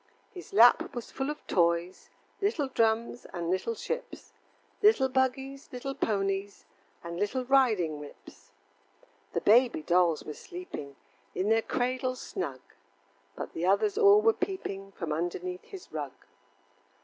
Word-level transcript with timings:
His 0.33 0.51
lap 0.51 0.95
was 0.95 1.11
full 1.11 1.29
of 1.29 1.45
toys, 1.45 2.09
Little 2.41 2.67
drums 2.67 3.27
and 3.35 3.51
little 3.51 3.75
ships, 3.75 4.33
Little 4.81 5.09
buggies, 5.09 5.69
little 5.71 5.93
ponies, 5.93 6.65
And 7.03 7.19
little 7.19 7.45
riding 7.45 7.99
whips. 7.99 8.49
The 9.33 9.41
baby 9.41 9.83
dolls 9.83 10.23
were 10.23 10.33
sleeping 10.33 10.95
In 11.35 11.49
their 11.49 11.61
cradles 11.61 12.19
snug, 12.19 12.61
But 13.35 13.53
the 13.53 13.67
others 13.67 13.95
all 13.95 14.23
were 14.23 14.33
peeping 14.33 14.91
From 14.93 15.13
underneath 15.13 15.65
his 15.65 15.91
rug. 15.91 16.13